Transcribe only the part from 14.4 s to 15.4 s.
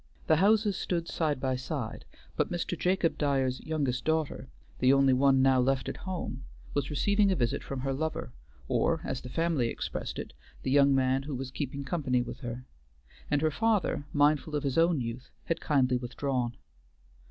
of his own youth,